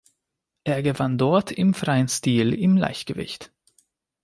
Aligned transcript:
Er 0.63 0.81
gewann 0.81 1.19
dort 1.19 1.51
im 1.51 1.75
freien 1.75 2.07
Stil 2.07 2.55
im 2.55 2.75
Leichtgewicht. 2.75 3.51